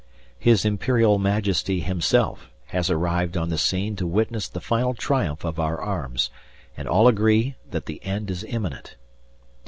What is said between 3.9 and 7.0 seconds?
to witness the final triumph of our arms, and